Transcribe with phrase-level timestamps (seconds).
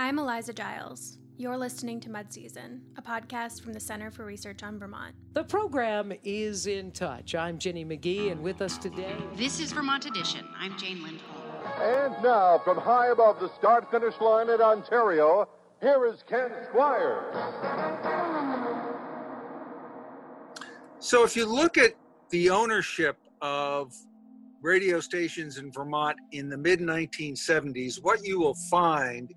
[0.00, 1.18] I'm Eliza Giles.
[1.36, 5.14] You're listening to Mud Season, a podcast from the Center for Research on Vermont.
[5.34, 7.34] The program is in touch.
[7.34, 9.14] I'm Jenny McGee, and with us today.
[9.36, 10.48] This is Vermont Edition.
[10.58, 11.42] I'm Jane Lindholm.
[11.82, 15.46] And now, from high above the start finish line at Ontario,
[15.82, 17.20] here is Ken Squier.
[20.98, 21.92] So, if you look at
[22.30, 23.94] the ownership of
[24.62, 29.34] radio stations in Vermont in the mid 1970s, what you will find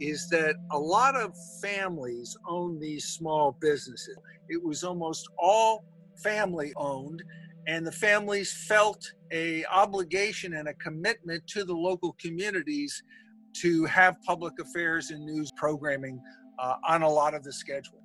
[0.00, 4.16] is that a lot of families own these small businesses.
[4.48, 5.84] It was almost all
[6.22, 7.22] family owned,
[7.66, 13.02] and the families felt a obligation and a commitment to the local communities
[13.54, 16.20] to have public affairs and news programming
[16.58, 18.02] uh, on a lot of the schedule.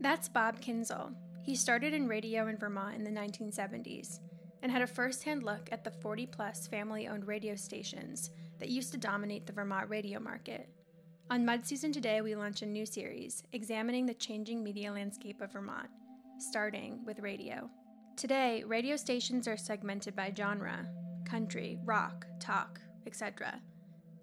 [0.00, 1.14] That's Bob Kinzel.
[1.42, 4.20] He started in radio in Vermont in the 1970s
[4.62, 8.92] and had a first-hand look at the 40 plus family owned radio stations that used
[8.92, 10.68] to dominate the Vermont radio market.
[11.30, 15.52] On Mud Season today, we launch a new series examining the changing media landscape of
[15.52, 15.90] Vermont,
[16.38, 17.68] starting with radio.
[18.16, 20.86] Today, radio stations are segmented by genre
[21.26, 23.60] country, rock, talk, etc.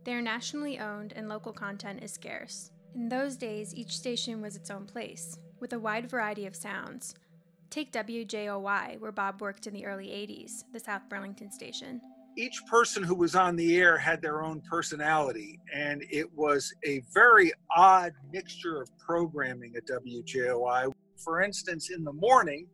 [0.03, 2.71] They are nationally owned and local content is scarce.
[2.95, 7.13] In those days, each station was its own place, with a wide variety of sounds.
[7.69, 12.01] Take WJOY, where Bob worked in the early 80s, the South Burlington station
[12.37, 17.01] each person who was on the air had their own personality, and it was a
[17.13, 20.91] very odd mixture of programming at WJOY.
[21.23, 22.67] For instance, in the morning,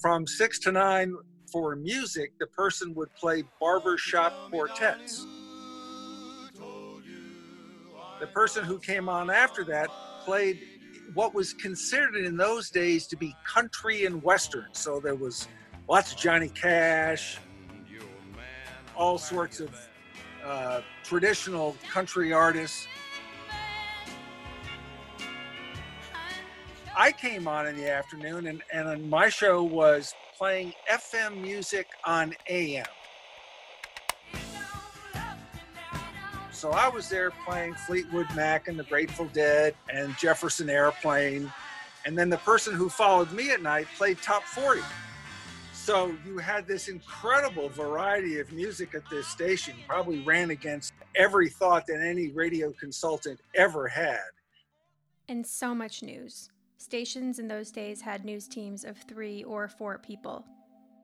[0.00, 1.14] from six to nine
[1.52, 5.26] for music, the person would play barbershop quartets.
[8.18, 9.90] The person who came on after that
[10.24, 10.58] played
[11.12, 14.66] what was considered in those days to be country and western.
[14.72, 15.48] So there was
[15.86, 17.38] lots of Johnny Cash,
[18.96, 19.70] all sorts of
[20.44, 22.86] uh, traditional country artists.
[26.96, 32.34] I came on in the afternoon, and, and my show was playing FM music on
[32.48, 32.86] AM.
[36.56, 41.52] So I was there playing Fleetwood Mac and the Grateful Dead and Jefferson Airplane.
[42.06, 44.80] And then the person who followed me at night played top 40.
[45.86, 51.48] So you had this incredible variety of music at this station, probably ran against every
[51.48, 54.18] thought that any radio consultant ever had.
[55.28, 56.50] And so much news.
[56.76, 60.44] Stations in those days had news teams of three or four people.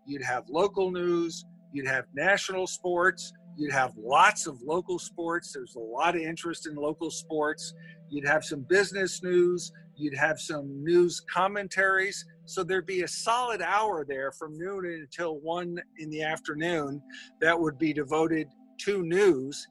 [0.05, 5.53] You'd have local news, you'd have national sports, you'd have lots of local sports.
[5.53, 7.73] There's a lot of interest in local sports.
[8.09, 13.63] You'd have some business news, you'd have some news commentaries, so there'd be a solid
[13.63, 17.03] hour there from noon until one in the afternoon
[17.41, 18.47] that would be devoted
[18.79, 19.67] to news.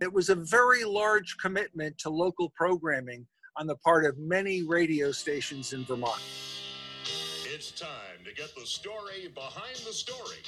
[0.00, 3.24] It was a very large commitment to local programming
[3.56, 6.20] on the part of many radio stations in Vermont.
[7.54, 10.38] It's time to get the story behind the story.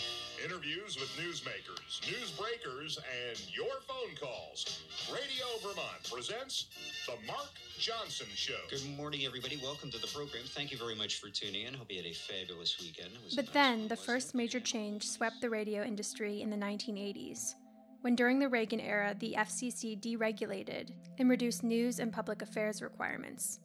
[0.45, 4.83] Interviews with newsmakers, newsbreakers, and your phone calls.
[5.09, 6.67] Radio Vermont presents
[7.07, 8.59] The Mark Johnson Show.
[8.69, 9.57] Good morning, everybody.
[9.63, 10.43] Welcome to the program.
[10.47, 11.75] Thank you very much for tuning in.
[11.75, 13.11] Hope you had a fabulous weekend.
[13.37, 17.55] But nice then, one, the first major change swept the radio industry in the 1980s
[18.01, 20.91] when during the Reagan era the FCC deregulated
[21.21, 23.61] and reduced news and public affairs requirements.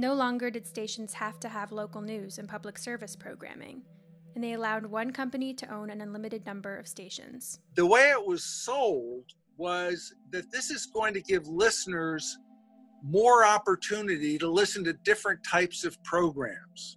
[0.00, 3.82] No longer did stations have to have local news and public service programming,
[4.36, 7.58] and they allowed one company to own an unlimited number of stations.
[7.74, 9.24] The way it was sold
[9.56, 12.38] was that this is going to give listeners
[13.02, 16.96] more opportunity to listen to different types of programs.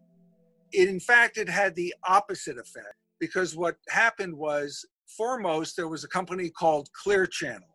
[0.72, 4.86] It, in fact, it had the opposite effect because what happened was,
[5.18, 7.68] foremost, there was a company called Clear Channel.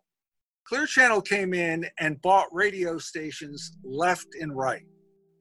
[0.68, 4.86] Clear Channel came in and bought radio stations left and right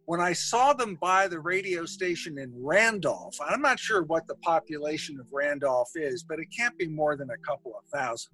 [0.05, 4.35] when I saw them buy the radio station in Randolph, I'm not sure what the
[4.35, 8.31] population of Randolph is, but it can't be more than a couple of thousand.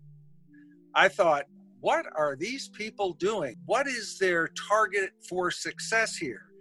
[0.93, 1.45] I thought,
[1.79, 3.55] what are these people doing?
[3.65, 6.51] What is their target for success here?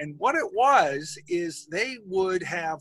[0.00, 2.80] And what it was is they would have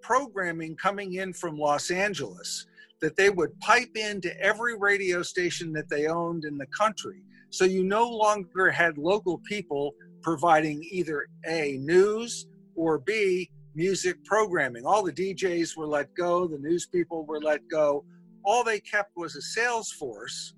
[0.00, 2.66] programming coming in from Los Angeles
[3.00, 7.22] that they would pipe into every radio station that they owned in the country.
[7.50, 14.84] So you no longer had local people providing either A, news, or B, music programming.
[14.86, 18.04] All the DJs were let go, the news people were let go.
[18.44, 20.54] All they kept was a sales force,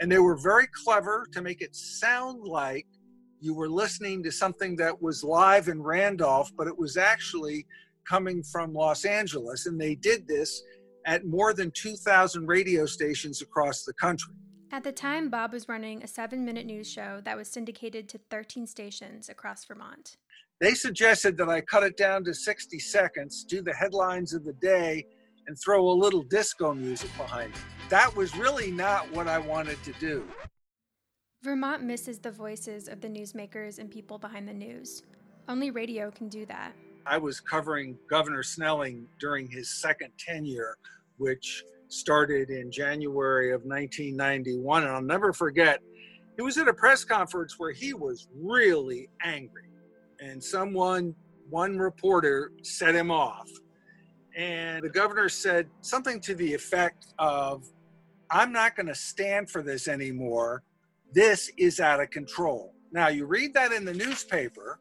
[0.00, 2.86] and they were very clever to make it sound like
[3.40, 7.66] you were listening to something that was live in Randolph, but it was actually
[8.08, 9.66] coming from Los Angeles.
[9.66, 10.62] And they did this
[11.06, 14.34] at more than 2,000 radio stations across the country.
[14.70, 18.18] At the time, Bob was running a seven minute news show that was syndicated to
[18.30, 20.18] 13 stations across Vermont.
[20.60, 24.52] They suggested that I cut it down to 60 seconds, do the headlines of the
[24.52, 25.06] day,
[25.46, 27.60] and throw a little disco music behind it.
[27.88, 30.28] That was really not what I wanted to do.
[31.42, 35.02] Vermont misses the voices of the newsmakers and people behind the news.
[35.48, 36.72] Only radio can do that.
[37.06, 40.76] I was covering Governor Snelling during his second tenure,
[41.16, 44.84] which started in January of 1991.
[44.84, 45.80] And I'll never forget,
[46.36, 49.70] he was at a press conference where he was really angry.
[50.20, 51.14] And someone,
[51.50, 53.48] one reporter, set him off.
[54.36, 57.64] And the governor said something to the effect of,
[58.30, 60.62] I'm not going to stand for this anymore.
[61.12, 62.74] This is out of control.
[62.92, 64.78] Now, you read that in the newspaper,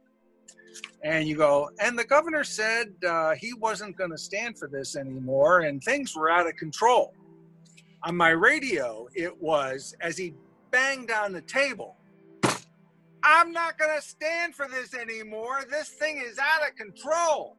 [1.04, 4.96] and you go, and the governor said uh, he wasn't going to stand for this
[4.96, 7.14] anymore, and things were out of control.
[8.04, 10.34] On my radio, it was as he
[10.72, 11.96] banged on the table,
[13.24, 15.66] I'm not going to stand for this anymore.
[15.70, 17.58] This thing is out of control.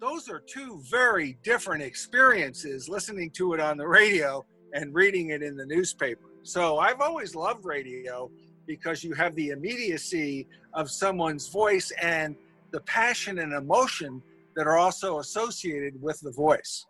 [0.00, 5.42] Those are two very different experiences listening to it on the radio and reading it
[5.42, 6.30] in the newspaper.
[6.42, 8.30] So I've always loved radio
[8.66, 12.36] because you have the immediacy of someone's voice and
[12.70, 14.22] the passion and emotion
[14.56, 16.86] that are also associated with the voice.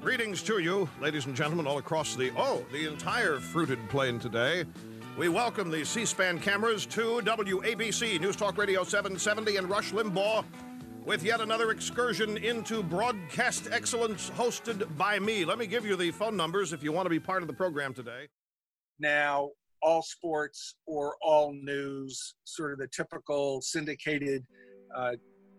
[0.00, 4.64] Greetings to you, ladies and gentlemen, all across the, oh, the entire fruited plain today.
[5.18, 10.44] We welcome the C SPAN cameras to WABC, News Talk Radio 770, and Rush Limbaugh
[11.06, 15.44] with yet another excursion into broadcast excellence hosted by me.
[15.44, 17.54] Let me give you the phone numbers if you want to be part of the
[17.54, 18.26] program today.
[18.98, 19.50] Now,
[19.86, 24.44] all sports or all news, sort of the typical syndicated
[24.94, 25.12] uh,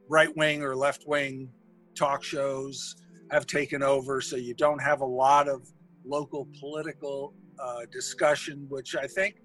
[0.09, 1.49] right wing or left wing
[1.97, 2.95] talk shows
[3.31, 4.19] have taken over.
[4.19, 5.61] So you don't have a lot of
[6.05, 9.35] local political uh, discussion, which I think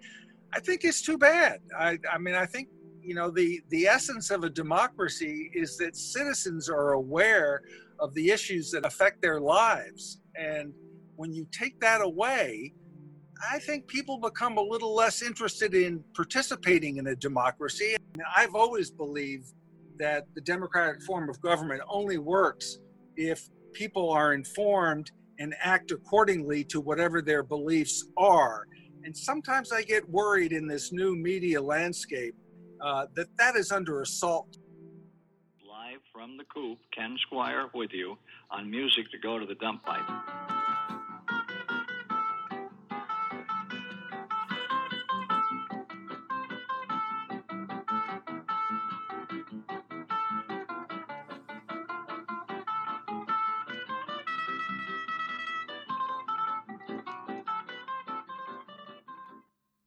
[0.52, 1.60] I think is too bad.
[1.78, 2.68] I, I mean, I think
[3.00, 7.62] you know the the essence of a democracy is that citizens are aware
[8.00, 10.74] of the issues that affect their lives, and
[11.14, 12.74] when you take that away,
[13.50, 17.96] I think people become a little less interested in participating in a democracy.
[18.36, 19.52] I've always believed
[19.98, 22.78] that the democratic form of government only works
[23.16, 28.66] if people are informed and act accordingly to whatever their beliefs are.
[29.04, 32.34] And sometimes I get worried in this new media landscape
[32.80, 34.56] uh, that that is under assault.
[35.66, 38.16] Live from the coop, Ken Squier with you
[38.50, 40.51] on music to go to the dump by.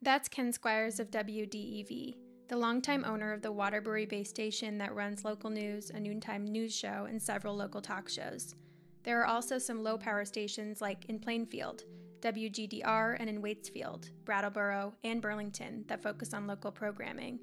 [0.06, 2.14] That's Ken Squiers of WDEV,
[2.46, 6.72] the longtime owner of the Waterbury base station that runs local news, a noontime news
[6.72, 8.54] show, and several local talk shows.
[9.02, 11.82] There are also some low power stations like in Plainfield,
[12.20, 17.40] WGDR, and in Waitsfield, Brattleboro, and Burlington that focus on local programming.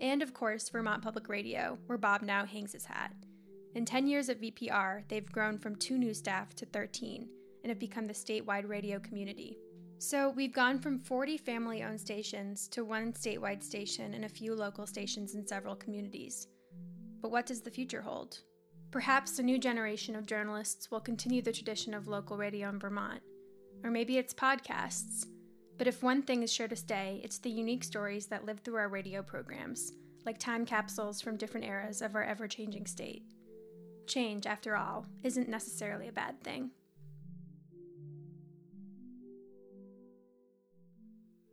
[0.00, 3.12] And of course, Vermont Public Radio, where Bob now hangs his hat.
[3.74, 7.28] In 10 years at VPR, they've grown from two news staff to 13
[7.62, 9.58] and have become the statewide radio community.
[10.02, 14.52] So we've gone from 40 family owned stations to one statewide station and a few
[14.52, 16.48] local stations in several communities.
[17.20, 18.40] But what does the future hold?
[18.90, 23.22] Perhaps a new generation of journalists will continue the tradition of local radio in Vermont.
[23.84, 25.24] Or maybe it's podcasts.
[25.78, 28.78] But if one thing is sure to stay, it's the unique stories that live through
[28.78, 29.92] our radio programs,
[30.26, 33.22] like time capsules from different eras of our ever changing state.
[34.08, 36.72] Change, after all, isn't necessarily a bad thing.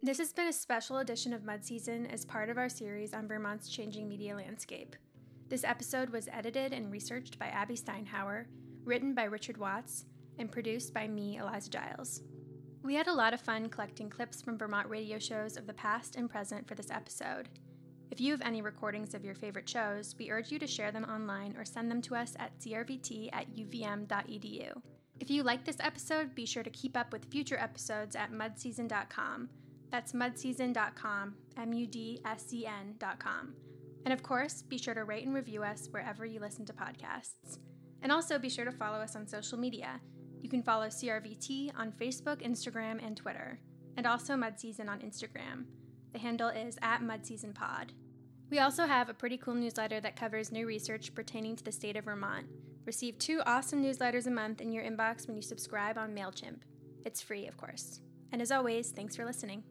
[0.02, 3.28] This has been a special edition of Mud Season as part of our series on
[3.28, 4.96] Vermont's changing media landscape.
[5.50, 8.46] This episode was edited and researched by Abby Steinhauer,
[8.86, 10.06] written by Richard Watts,
[10.38, 12.22] and produced by me, Eliza Giles.
[12.82, 16.16] We had a lot of fun collecting clips from Vermont radio shows of the past
[16.16, 17.50] and present for this episode.
[18.10, 21.04] If you have any recordings of your favorite shows, we urge you to share them
[21.04, 24.82] online or send them to us at crvt at uvm.edu.
[25.20, 29.50] If you like this episode, be sure to keep up with future episodes at mudseason.com
[29.92, 33.54] that's mudseason.com, M U D S E N.com.
[34.06, 37.60] And of course, be sure to rate and review us wherever you listen to podcasts.
[38.02, 40.00] And also be sure to follow us on social media.
[40.42, 43.60] You can follow CRVT on Facebook, Instagram, and Twitter,
[43.98, 45.66] and also Mudseason on Instagram.
[46.14, 47.90] The handle is at MudseasonPod.
[48.50, 51.98] We also have a pretty cool newsletter that covers new research pertaining to the state
[51.98, 52.48] of Vermont.
[52.86, 56.62] Receive two awesome newsletters a month in your inbox when you subscribe on MailChimp.
[57.06, 58.02] It's free, of course.
[58.32, 59.64] And as always, thanks for listening.